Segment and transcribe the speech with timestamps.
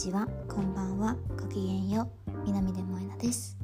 [0.00, 0.26] ちは。
[0.48, 1.14] こんばんは。
[1.38, 2.30] ごきげんよう。
[2.46, 3.58] 南出萌なです。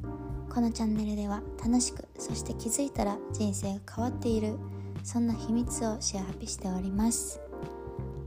[0.47, 4.55] このチャンネルでは楽しくそして気づいたら人生が変わっている。
[5.03, 7.41] そんな秘密をシェアハピしております。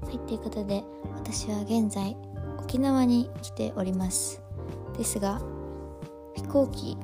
[0.03, 0.83] はいということで
[1.15, 2.17] 私は現在
[2.59, 4.43] 沖縄に来ております。
[4.99, 5.41] ですが
[6.35, 6.99] 飛行機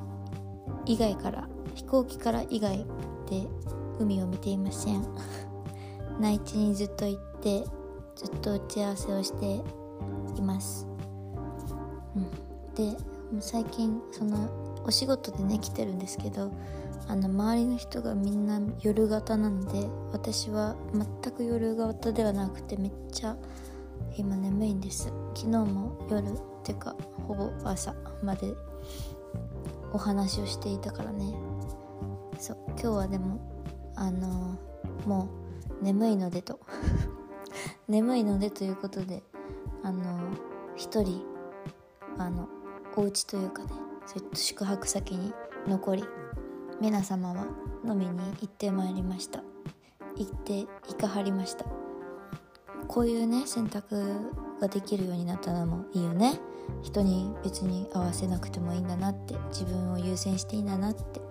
[0.85, 2.85] 以外から飛行機から以外
[3.29, 3.47] で
[3.97, 5.07] 海を見ていません。
[6.19, 7.63] 内地にずっと行って
[8.17, 9.63] ずっと打ち合わせをして
[10.35, 10.87] います、
[12.17, 12.97] うん、で
[13.39, 14.49] 最近その
[14.83, 16.51] お仕事でね来てるんですけど
[17.07, 23.37] あの周りの人がみんな夜型なので私は全く夜型ではなくてめっちゃ
[24.17, 25.11] 今眠いんです。
[25.35, 26.31] 昨日も夜っ
[26.63, 26.95] てか
[27.27, 27.93] ほぼ朝
[28.23, 28.53] まで
[29.93, 31.33] お話をしていたからね。
[32.39, 33.39] そう今日はでも
[33.95, 35.29] あのー、も
[35.81, 36.59] う眠いのでと。
[37.87, 39.23] 眠いのでということで
[39.83, 40.03] あの
[40.75, 41.23] 一人
[42.17, 42.47] あの
[42.95, 43.69] お家というかね
[44.05, 45.33] そういった宿泊先に
[45.67, 46.03] 残り
[46.79, 47.45] 皆様は
[47.85, 49.43] 飲みに行ってまいりました。
[50.15, 50.67] 行ってい
[50.99, 51.65] かはりました。
[52.87, 56.39] こういうね選択ができるようになったのもいいよね。
[56.83, 61.21] 人に別に合わせなくてもいいんだなって自分を優先していいんだなって。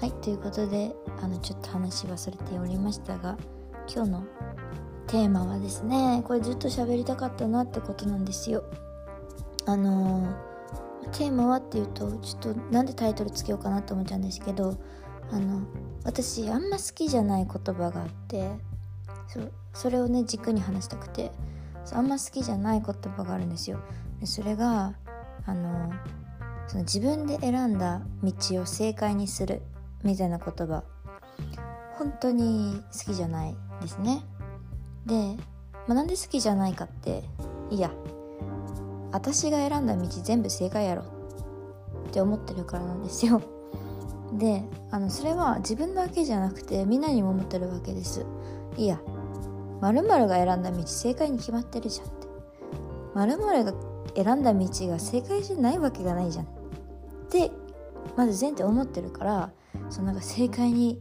[0.00, 3.36] はいということであのちょっと話はそれておりましたが
[3.86, 4.24] 今日の
[5.06, 8.64] テーマはですねこれずっと喋りたかったなってことなんですよ。
[9.70, 10.26] あの、
[11.12, 14.78] テーマはっていうとちょっとなんでタイトルつけようかなと思っちゃうんですけど
[15.30, 15.62] あの
[16.04, 18.48] 私あんま好きじゃない言葉があって
[19.28, 19.40] そ
[19.72, 21.30] それをね軸に話したくて
[21.92, 23.80] あんま好きじゃない言葉があるんですよ。
[24.20, 24.94] でそれが
[25.46, 25.92] あの
[26.68, 29.62] その自分で選んだ道を正解にする
[30.04, 30.84] みたいな言葉。
[31.94, 34.22] 本当に好きじゃないですね。
[35.06, 35.36] で、
[35.86, 37.24] まあ、なんで好きじゃないかって
[37.70, 37.90] いや
[39.12, 41.02] 私が選んだ道全部正解やろ。
[42.08, 43.40] って思ってるからなんですよ。
[44.32, 48.24] であのそれは自分だけじゃなくてみんなにも思ってるわけです。
[48.76, 49.00] いや
[49.80, 52.26] 〇〇が選んだ道正解に決まってるじゃんって。
[53.14, 53.74] 〇〇が
[54.14, 56.44] 選んだ道が正解じゃないわけがないじゃん。
[56.44, 56.48] っ
[57.30, 57.50] て
[58.16, 59.52] まず前提思ってるから
[59.88, 61.00] そのなんか正解に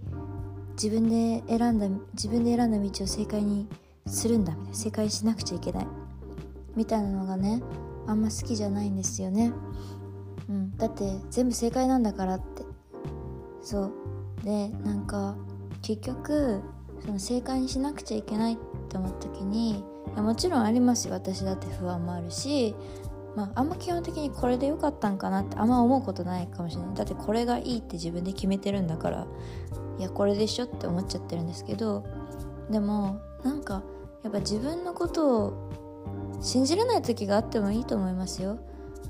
[0.74, 3.68] 自分で選んだ自分で選んだ道を正解に
[4.06, 4.76] するんだみたいな。
[4.76, 5.88] 正解しなくちゃいけない。
[6.76, 7.62] みたいなのがね
[8.10, 9.54] あんま好きじゃないんですよね。
[10.50, 10.76] うん。
[10.78, 12.64] だって全部正解なんだからって。
[13.62, 13.92] そう。
[14.44, 15.36] でなんか
[15.82, 16.62] 結局
[17.06, 18.58] その正解にしなくちゃいけないっ
[18.90, 19.84] て思った時にい
[20.16, 21.14] やもちろんありますよ。
[21.14, 22.76] 私だって不安もあるし。
[23.36, 26.96] まあ、あんま基本的にこれで良かったんかなってあんま思うことないかもしれない。
[26.96, 29.28] だってこれがいいって自分で決めてるんだから。
[30.00, 32.04] いやこれでしょって思っちゃってるんですけど。
[32.72, 33.84] でもなんか
[34.24, 35.69] やっぱ自分のことを
[36.42, 38.58] 信じれない時があってもいいと思いますよ。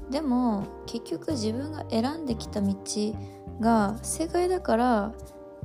[0.10, 2.76] でも結局自分が選んできた道
[3.60, 5.14] が正解だから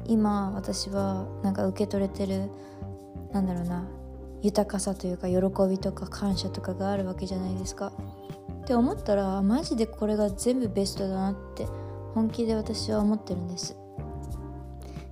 [0.05, 2.51] 今私はなんか受け取れてる
[3.33, 3.85] なんだろうな
[4.43, 5.37] 豊かさというか喜
[5.69, 7.93] びとか感謝とかがあるわけじゃないですか。
[8.63, 11.67] って思ったらマジでこれが全部ベストだなって
[12.15, 13.77] 本気で私は思ってるんです。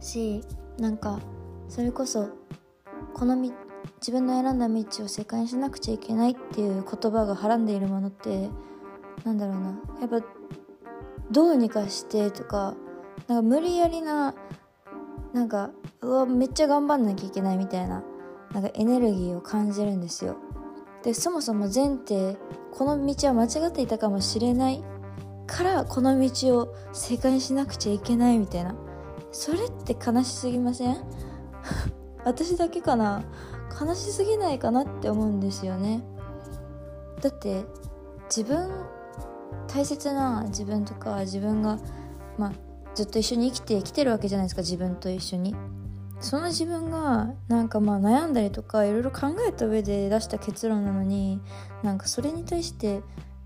[0.00, 0.42] し
[0.78, 1.20] なんか
[1.68, 2.28] それこそ
[3.14, 3.50] この道
[3.98, 8.48] 自分の選んだ道を世界にしなくちゃいけないっていう言葉がはらんでいるものって
[9.24, 9.78] なんだろうな。
[10.00, 10.26] やっぱ
[11.30, 12.74] どうにかしてとか
[13.28, 14.34] なんか無理やりな
[15.32, 15.70] なんか
[16.00, 18.02] うわめっちゃ頑張んなきゃいけないみたいな
[18.52, 20.36] なんかエネルギーを感じるんですよ。
[21.02, 22.36] でそもそも前提
[22.70, 24.82] この道は間違っていたかもしれない
[25.46, 28.74] からこの道を正解にしなくちゃいけないみたいな。
[29.32, 30.96] それって悲しすぎません？
[32.24, 33.22] 私だけかな？
[33.80, 36.02] 悲しすぎないかなって思うんですよね。
[37.20, 37.64] だって
[38.34, 38.70] 自分
[39.68, 41.78] 大切な自分とか自分が
[42.36, 42.52] まあ
[42.94, 45.54] ずっと一緒に生きてきてるわけじゃないですか自分と一緒に。
[46.20, 51.40] その自分がなんかまあ悩んだりとかいろいろ考えた上で出した結論なのに
[51.82, 53.02] なんかそれに対して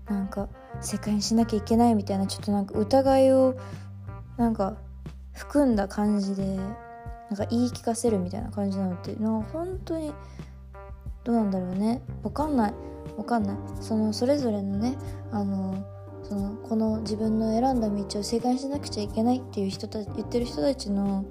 [0.07, 0.47] なんか
[0.79, 3.57] 世界にしなきゃいけないみたいなちょっとなんか疑いを
[4.37, 4.77] なんか
[5.33, 6.59] 含んだ感じで
[7.29, 10.13] なんか言い聞かせるみたいな感じなのってなんか本当に
[11.23, 12.01] どうなんだろうね。
[12.23, 12.73] わかんない。
[13.17, 13.57] わかんない。
[13.81, 14.97] そのそれぞれのね
[15.31, 15.85] あの
[16.23, 21.25] そのこの自分の選んだ道を正解しなくちゃいけないっていう人た言ってる人たちの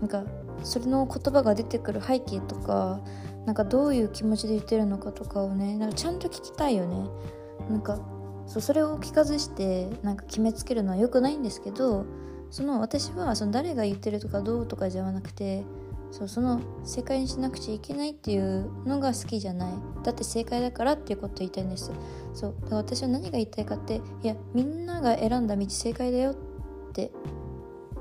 [0.00, 0.24] なんか
[0.62, 3.00] それの言葉が出てくる背景とか
[3.44, 7.08] なんかどういう気持ちで言ってるのかとかをねなんかちゃんと聞きたいよね。
[7.70, 7.98] なんか
[8.46, 12.04] そうそれを聞かずしてなんか決めつけるのは良くないんですけど
[12.50, 15.64] その私はその誰が言ってるとかどうとかじゃなくて
[16.10, 19.72] そうその正解にしなくちゃいけないっていうのが好きじゃない。
[20.02, 21.90] だって正解だからっていうことを言いたいんです。
[22.32, 26.34] そうだから私は何が言いたいかっていやみんなが選んだ道正解だよっ
[26.92, 27.10] て。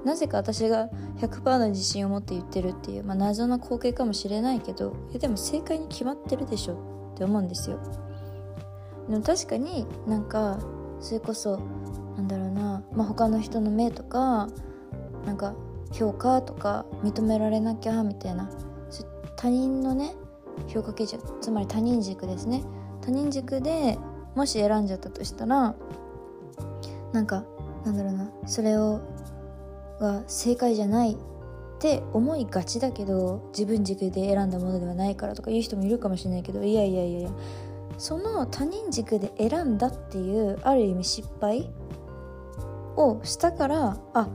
[0.06, 0.88] なぜか私が
[1.18, 6.76] 100%の自信を持って言ってるっていう、まあ、謎の光景かもしれないけどいやでも正解に決まってるでしょ
[7.16, 7.80] って思うんですよ。
[9.10, 10.60] でも確かになんか
[11.00, 11.60] それこそ
[12.18, 12.65] なんだろうな、
[12.96, 14.48] まあ、他の人の目とか
[15.26, 15.54] なんか
[15.92, 18.50] 評価とか認められなきゃみたいな。
[19.38, 20.16] 他人のね
[20.68, 21.20] 評価基準。
[21.42, 22.64] つまり他人軸ですね。
[23.02, 23.98] 他人軸で
[24.34, 25.76] もし選んじゃったとしたら
[27.12, 27.44] なんか
[27.84, 28.32] なんだろうな。
[28.46, 29.02] それを
[30.00, 31.18] が正解じゃないっ
[31.80, 37.30] て思いがちだけど自分軸で選んだものではないからとか言う人もいるかもしれないけどいやいやいやいや。
[37.98, 41.70] その他人軸で選んだっていうある意味失敗
[42.98, 44.30] をしたからあ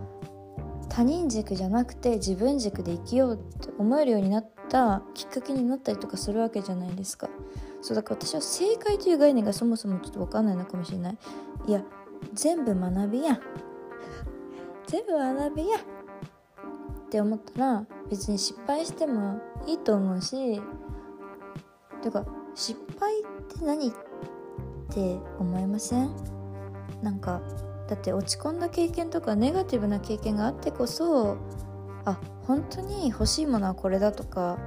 [0.89, 7.29] 他人軸じゃなくて自分軸で生きようって思えるようになったきっかけになったりとかするわけじゃないですか。
[7.81, 11.19] そうだから私は正解という概念がそもそもちょっと分かんないのかもしれない。
[11.67, 11.83] いや
[12.35, 13.41] 全部学びや。
[14.87, 15.79] 全部学びや。
[15.79, 20.61] って思ったら別に失敗してもいいと思うし
[22.03, 22.25] てか
[22.55, 23.25] 失敗っ
[23.59, 23.93] て何っ
[24.91, 26.11] て思いません？
[27.03, 27.41] なんか
[27.91, 31.37] だって落ち込んだ経験とかネガティブな経験があってこそ
[32.05, 34.59] あ本当に欲しいものはこれだとか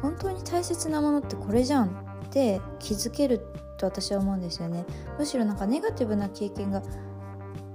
[0.00, 1.90] 本当に大切なものってこれじゃんっ
[2.30, 4.86] て気づけると私は思うんですよね。
[5.18, 6.82] むしろなんかネガティブな経験が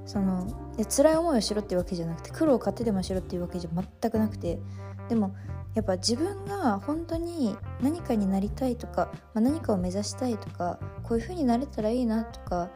[0.08, 0.48] その
[0.90, 3.70] 辛い思いをしろっていうわけじゃなくて苦労を買ってでもしろっていうわけじゃ
[4.02, 4.60] 全くなくて
[5.10, 5.36] でも
[5.74, 12.70] やっぱ自分が本当に何かになりたいとか、まあ、何かを目指したいとかこういう風になれたらいいなとか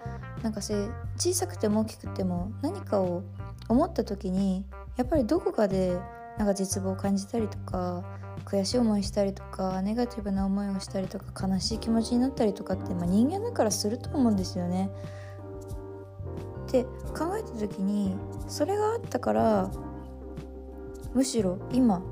[0.44, 3.24] なんかそういう小さくても大きくても何かを
[3.68, 4.66] 思った時に
[4.96, 6.00] やっぱりどこかで
[6.38, 8.04] なんか絶望を感じたりとか
[8.46, 14.90] 悔しい思いしたりとかネガティブな思いをしたりとか悲しい気持ちになったりとかって、まあ、人間だからすると思うんですよね。
[16.68, 18.16] って考えた時に
[18.48, 19.72] それがあったから
[21.14, 22.04] むしろ今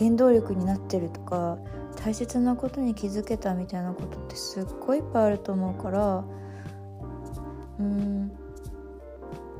[0.00, 1.58] 原動力になってるとか
[2.02, 6.24] 大切なことに気づけたみたいなことってすっごいいっぱいあると思うから
[7.78, 8.32] うん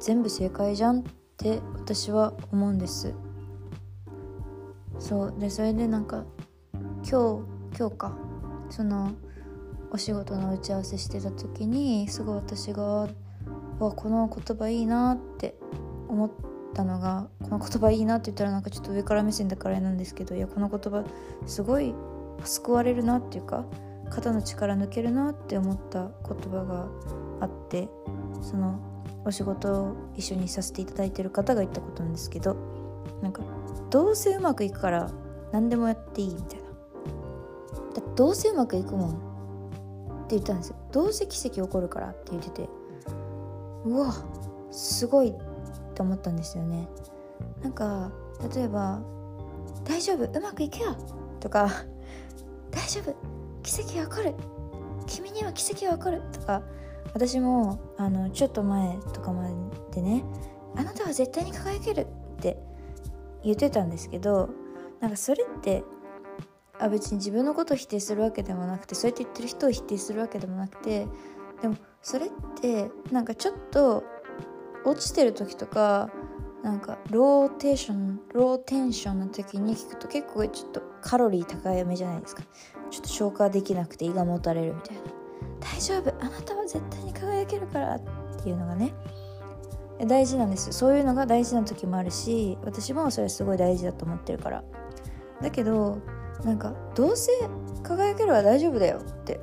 [0.01, 1.03] 全部正解じゃんっ
[1.37, 3.15] て私は思うんです。
[4.99, 5.35] そう。
[5.39, 6.25] でそれでなんか
[7.09, 7.43] 今
[7.73, 8.17] 日今日か。
[8.71, 9.13] その
[9.91, 13.09] お仕事の打ち合わせしてた時にすごい私がわ
[13.79, 15.57] この言葉いいなって
[16.09, 16.31] 思っ
[16.75, 21.05] たのがこの言葉いいなって言ったらなんかちょっと上から目線だからあれなんですけどいやこの言葉
[21.47, 21.95] すごい
[22.45, 23.65] 救われるなっていうか
[24.11, 26.89] 肩の力抜けるなって思った言葉が
[27.41, 27.89] あって
[28.43, 28.81] その
[29.25, 32.57] お仕事を一緒にさせていただいてる方が言ったことなんですけど
[33.23, 33.43] なんか
[33.91, 35.11] どうせうまくいくから
[35.53, 36.71] 何でもやっていいみたいな。
[37.95, 40.77] だどうせうまくいくもんって言ったんですよ。
[40.93, 42.69] どうせ奇跡起こるからって言ってて
[43.85, 44.15] うわ
[44.71, 45.35] すごい
[46.01, 46.89] って思ったんですよね。
[47.63, 48.11] なんか
[48.55, 49.01] 例えば
[49.85, 50.97] 「大丈夫うまくいくよ」
[51.41, 51.69] とか
[52.71, 53.15] 「大丈夫
[53.63, 54.35] 奇跡が起こる
[55.07, 56.63] 君には奇跡が起こる」とか
[57.13, 59.49] 私もあのちょっと前とかま
[59.93, 60.25] でね
[60.77, 62.07] 「あなたは絶対に輝ける」
[62.37, 62.59] って
[63.43, 64.49] 言ってたんですけど
[65.01, 65.85] なんかそれって
[66.79, 71.07] あ別に自分のことを否定するわけでもなくてそうやって言ってる人を否定するわけでもなくて
[71.61, 72.31] でもそれっ
[72.61, 74.03] てなんかちょっと
[74.85, 76.11] 落ちてる時とか
[76.63, 82.43] なんかローテーションローテンションの時に聞くと結構ちょっとカロリー高いめじゃないですか。
[82.91, 85.03] ちょっと消化できなくて胃がもたれるみたいな。
[85.61, 86.13] 大丈夫。
[86.21, 88.01] あなたは絶対に輝けるからっ
[88.43, 88.93] ていうのがね。
[90.07, 94.65] 大事なんですそういうのが大事な時もあるし私もそれすごい大事だと思ってるから。
[95.43, 95.99] だけど
[96.45, 97.31] なんかどうせ
[97.83, 99.41] 輝けるは大丈夫だよって。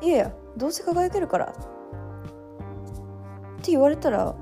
[0.00, 1.54] いやいやどうせ輝けるからっ
[3.62, 4.36] て言われたら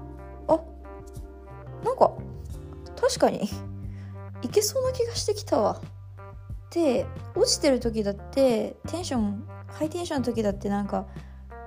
[1.84, 2.12] なんか
[3.00, 3.48] 確かに
[4.42, 5.80] いけそうな気がしてきたわ。
[5.80, 11.06] って落ちてる時だってテンションハイテンションの時だってなんか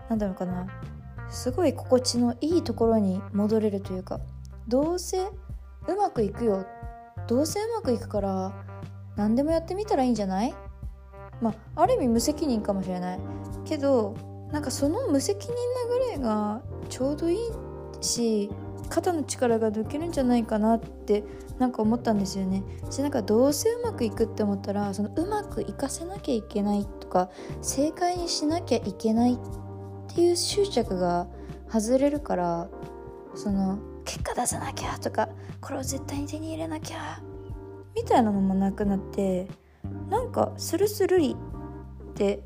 [0.09, 0.67] なんだろうかな。
[1.29, 4.19] すごい心地のいいところに戻れるというか
[4.67, 5.31] どうせう
[5.97, 6.65] まくいくよ。
[7.27, 8.65] どうせうまくいくから
[9.15, 10.55] 何でもやってみたらいいんじゃない？
[11.41, 13.19] まあある意味無責任かもしれない。
[13.65, 14.15] けど
[14.51, 17.37] なんかその無責任なぐらいがちょうどいい
[18.01, 18.49] し
[18.89, 21.23] 肩の力が抜けるんじゃないかなって
[21.59, 22.63] なんか思ったんですよね。
[22.89, 27.29] しなんかどうせうまくいくって思ったらそのうまくいかせなきゃいけないとか
[27.61, 29.37] 正解にしなきゃいけないっ
[30.13, 31.27] ていう執着が
[31.69, 32.69] 外れるから
[33.35, 35.29] その結果出さなきゃとか
[35.59, 37.21] これを絶対に手に入れなきゃ
[37.95, 39.47] みたいなのもなくなって
[40.09, 41.35] なんかスルスルリ
[42.11, 42.43] って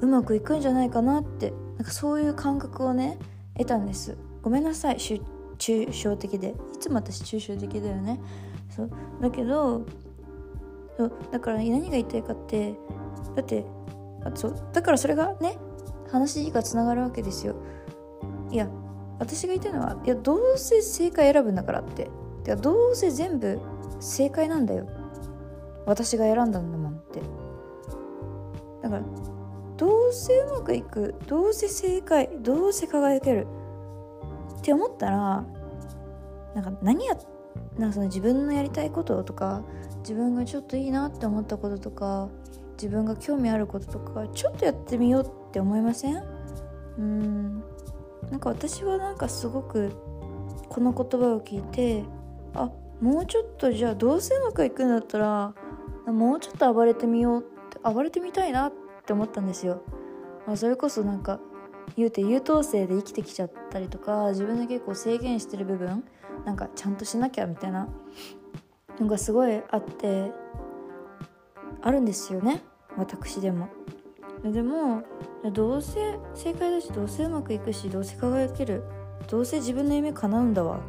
[0.00, 3.18] うまくいくんじゃないかなってなんかそういう感覚をね
[3.56, 4.16] 得たんです。
[4.42, 4.98] ごめんなさい
[5.62, 6.54] 抽象的で。
[6.74, 8.20] いつも私抽象的だよね。
[8.68, 8.90] そう。
[9.20, 9.82] だけど
[10.96, 11.12] そう。
[11.30, 12.74] だから何が言いたいかって
[13.36, 13.64] だって
[14.24, 14.56] あそう。
[14.72, 15.58] だからそれがね
[16.10, 17.54] 話がつながるわけですよ。
[18.50, 18.68] いや
[19.18, 22.10] 私が言いたいのはいやどうせ正解選ぶんだからって。
[22.42, 23.60] てかどうせ全部
[24.00, 24.88] 正解なんだよ。
[25.86, 27.20] 私が選んだんだもんって。
[28.82, 29.02] だから
[29.76, 33.46] どうせうまくいくどうせ正解どうせ輝ける
[34.62, 35.44] って思ったら
[36.54, 37.16] なんか何や
[37.76, 39.64] なんかその自分のやりたいこととか
[39.98, 42.28] 自分がちょっといいなって思ったこととか
[42.74, 46.22] 自分が興味あることとかちょっとやってみようって思いません？
[46.98, 47.62] うん。
[48.30, 49.90] なんか私はなんかすごく
[50.68, 52.04] この言葉を聞いて
[52.54, 55.54] あもうちょっとじゃあどうせうまくいくんだったら
[56.06, 58.72] もうちょっと暴れてみようって暴れてみたいなっ
[59.04, 59.82] て思ったんですよ、
[60.46, 61.40] まあ、それこそなんか
[61.96, 66.04] 言うて優等生で生きてきちゃったりとか自分で結構制限してる部分
[66.44, 67.88] なんかちゃんとしなきゃみたいな
[68.98, 70.32] のがすごいあって
[71.82, 72.62] あるんですよね。
[72.96, 73.68] 私でも。
[74.44, 75.02] でも
[75.52, 78.82] どうせ正解だしどうせうまくいくしどうせ輝ける
[79.28, 80.80] どうせ自分の夢叶うんだわ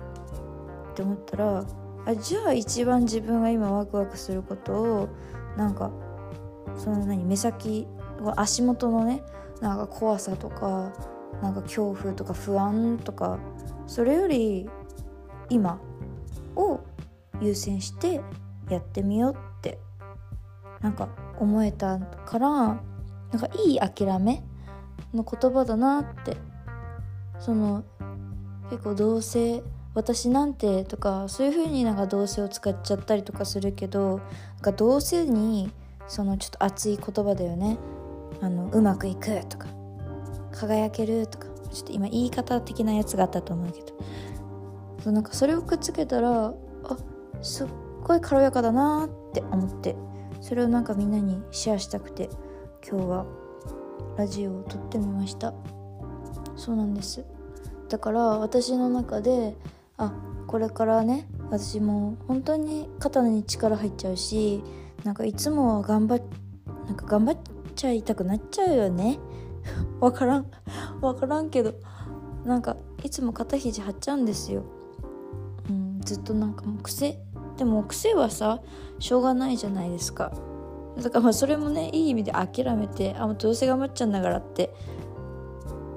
[0.91, 1.63] って思ったら
[2.05, 5.09] あじゃあ一番自分が今ワクワクすることを
[5.55, 5.91] なんか
[6.77, 7.87] その何目先
[8.35, 9.21] 足元のね
[9.61, 10.93] なんか怖さとか
[11.41, 13.39] なんか恐怖とか不安とか
[13.87, 14.69] それより
[15.49, 15.79] 今
[16.55, 16.79] を
[17.41, 18.21] 優先して
[18.69, 19.79] やってみようって
[20.81, 24.43] なんか思えたからなんかいい諦め
[25.13, 26.37] の言葉だなって
[27.39, 27.83] その
[28.69, 29.63] 結構どうせ
[29.95, 35.71] 私なんてとかそういう風になんかどうせを使っちゃったりとかするけどなんかどうせに
[36.07, 37.77] そのちょっと熱い言葉だよね。
[38.41, 39.67] あのうまくいくとか
[40.51, 43.87] 輝けるとかちょっと今言い方的なやつがあったと思うけど。
[45.03, 46.53] そうなんかそれをくっつけたら
[46.85, 46.97] あ
[47.41, 47.67] すっ
[48.03, 49.97] ごい軽やかだなって思って
[50.39, 52.29] それをなんかみんなにシェアしたくて
[52.89, 53.25] 今日は
[54.17, 55.53] ラジオを撮ってみました。
[56.55, 57.25] そうなんです。
[57.89, 59.57] だから私の中で
[59.97, 60.13] あ
[60.47, 64.63] これからね私も本当に肩に力入っちゃうし
[65.03, 66.23] なんかいつも頑張
[66.85, 67.37] なんか頑張っ
[67.83, 69.19] ちゃいたくなっちゃうよね。
[69.99, 70.45] わからん。
[71.01, 71.73] わからんけど
[72.45, 74.63] なんかいつも肩肘張っちゃうんですよ、
[75.69, 77.19] うん、ずっとなんかもう癖。
[77.57, 78.61] でも癖はさ
[78.99, 80.31] しょうがないじゃないですか。
[80.95, 84.73] だからまあそれもねいい意味で諦めてあもうどうせ頑張っちゃうんだからって。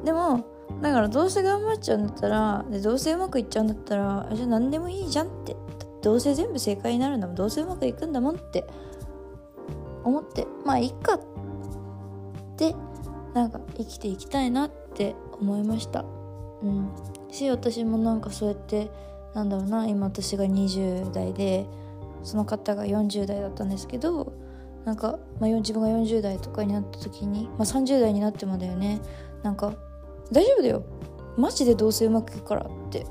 [0.04, 0.44] でも
[0.82, 5.56] だからどうせ頑張っちゃうんだったらでどうせうまくいっちゃうんだったらじゃあ何でもいいじゃんって。
[6.02, 7.36] どうせ全部正解になるんだもん。
[7.36, 8.64] どうせうまくいくんだもんって
[10.04, 10.46] 思って。
[10.64, 11.35] まあいいかって
[13.34, 16.04] なんか生きていきたいなって思いました。
[16.62, 16.90] うん。
[17.30, 18.90] し私もなんかそうやって
[19.34, 21.66] なんだろうな今私が20代で
[22.22, 24.32] その方が40代だったんですけど
[24.86, 29.00] なんか、まあ、自分が40代とかになった時に、まあ、30代になってもだよね。
[29.42, 29.74] なんか
[30.32, 30.84] 大丈夫だよ。
[31.36, 33.06] マジでどうせうまくいくからって。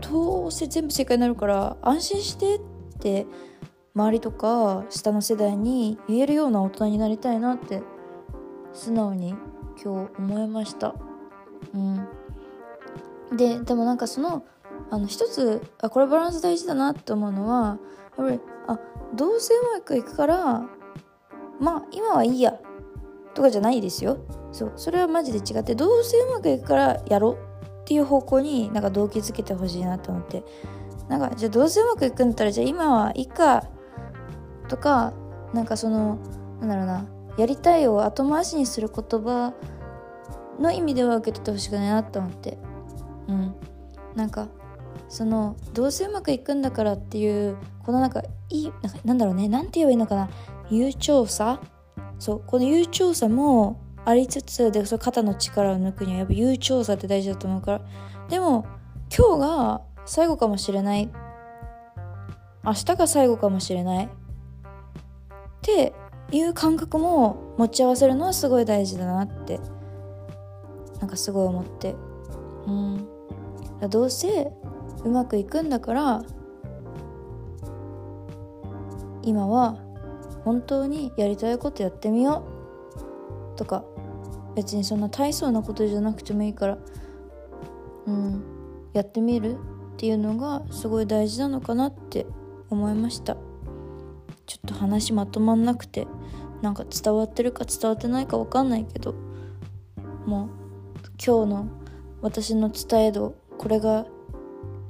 [0.00, 2.60] どうせ全部正解になるから安心してっ
[2.98, 3.26] て
[3.94, 7.82] 周りとか下の世代に言えるような大人になりたいなって
[8.80, 9.34] 素直に
[9.82, 10.94] 今日思いました。
[11.74, 12.08] うん。
[13.36, 14.44] ででもなんかその
[14.90, 17.78] あの一つあこれバランス大事だなって思うのは
[18.16, 18.78] やっぱりあ
[19.14, 20.62] どうせうまくいくから
[21.60, 22.58] まあ今はいいや
[23.34, 24.18] とかじゃないですよ。
[24.50, 27.34] そうそれはマジで違ってどうせうまくいくからやろう
[27.82, 30.42] っていう方向になんか動機づけてほしいなと思って。
[31.08, 33.64] なんかじゃあどうせうまくいくんだったらじゃあ今はいいか
[34.68, 35.12] とか
[35.52, 36.18] なんかその
[36.60, 37.19] なんだろうな。
[37.40, 39.54] やりたいを後回しにする言葉
[40.58, 42.58] の意味では受け取ってほしくないなと思って。
[43.28, 43.54] うん。
[44.14, 44.48] なんか
[45.08, 49.48] そのどうせうまくいくんだからっていうこのなんかいいなんかなんだろうね。
[49.48, 50.28] なんて言えばいいのかな。
[50.70, 51.60] 悠長さ
[52.18, 52.42] そう。
[52.46, 57.80] この悠長さもありつつでそ肩の力を抜くにはやっぱ悠長さって大事だと思うから。
[58.28, 58.66] でも
[59.16, 61.10] 今日が最後かもしれない。
[62.62, 64.04] 明日が最後かもしれない。
[64.04, 64.08] っ
[65.62, 65.94] て
[66.32, 69.60] いう感覚も持ち合わせるのはすごい大事だなって
[71.00, 71.96] なんかすごい思って。
[72.66, 73.08] うん。
[73.88, 74.52] どうせ
[75.04, 76.22] うまくいくんだから
[79.22, 79.78] 今は
[80.44, 82.44] 本当にやりたいことやってみよ
[83.54, 83.58] う。
[83.58, 83.84] とか
[84.54, 86.78] 別にそんな大層なことじゃなくてもいいから
[88.06, 88.44] うん。
[88.92, 89.56] やってみるっ
[89.96, 92.26] ていうのがすごい大事なのかなって
[92.70, 93.36] 思いました。
[94.50, 96.08] ちょっと話まとまんなくて
[96.60, 99.14] なんか伝わってるか伝わってないか分かんないけど
[100.26, 100.48] もう
[101.24, 101.68] 今日の
[102.20, 104.06] 私の伝え度これが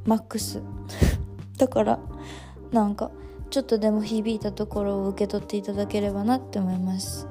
[0.06, 0.62] マックス。
[1.58, 1.98] だから
[2.72, 3.10] なんか
[3.50, 7.28] ちょっとでも響いたところを受け取っていただければなって思います。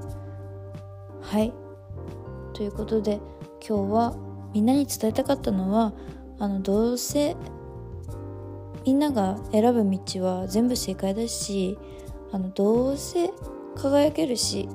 [1.21, 1.51] はい。
[2.53, 3.21] ということで
[3.67, 4.15] 今日は
[4.53, 5.93] みんなに伝えたかったのは
[6.37, 7.35] あのどうせ
[8.85, 11.79] みんなが選ぶ道は全部正解だし
[12.31, 13.31] あのどうせ
[13.75, 14.67] 輝けるし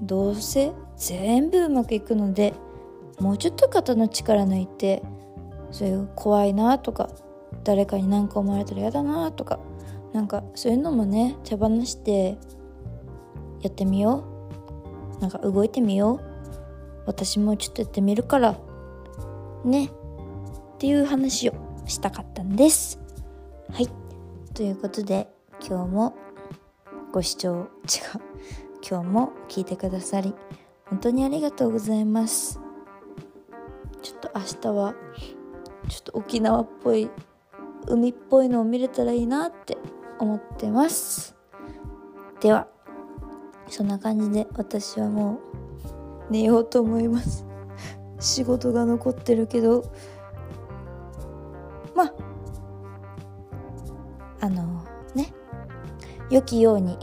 [0.00, 2.54] どうせ全部うまくいくので
[3.20, 5.02] もうちょっと肩の力抜いて
[5.70, 7.08] そういう怖いなとか
[7.64, 9.58] 誰かに何か思われたら嫌だなとか
[10.12, 12.38] なんかそういうのもね手放して
[13.62, 14.24] やってみよ
[15.18, 15.20] う。
[15.20, 16.20] なんか動いてみよう。
[17.06, 18.56] 私もちょっとやってみるから
[19.64, 19.86] ね。
[19.86, 19.90] っ
[20.78, 21.54] ていう話を
[21.86, 22.98] したかったんです。
[23.70, 23.88] はい。
[24.52, 25.28] ということで
[25.66, 26.14] 今日も
[27.12, 27.66] ご視聴違う。
[28.88, 30.34] 今日も聞いてくださり
[30.86, 32.58] 本当にありがとうございます。
[34.00, 34.94] ちょっと明日は
[35.90, 37.10] ちょっと沖縄っぽい
[37.86, 39.76] 海っぽいのを見れたらいいなって
[40.18, 41.36] 思ってます。
[42.40, 42.66] では
[43.68, 45.38] そんな感じで私はも
[46.30, 47.44] う寝ようと思います。
[48.20, 49.84] 仕事が残ってるけど。
[51.94, 52.14] まあ
[54.40, 54.82] あの
[55.14, 55.34] ね。
[56.32, 56.96] 良きように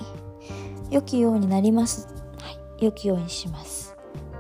[0.90, 2.08] 良きようになります。
[2.42, 2.86] はい。
[2.86, 3.96] 良きようにします。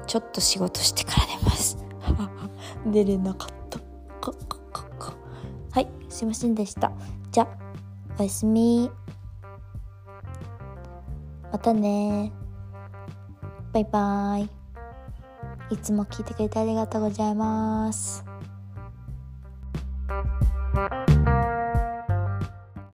[0.07, 1.77] ちょっと仕事してから寝ます。
[2.87, 3.77] 寝れなかった。
[4.19, 5.13] かかかか
[5.73, 5.87] はい。
[6.09, 6.91] すいませんでした。
[7.31, 7.47] じゃ
[8.17, 8.89] おやすみ。
[11.51, 12.31] またね。
[13.71, 14.49] バイバーイ。
[15.69, 18.28] いつも聞いてくれてありがとうございます。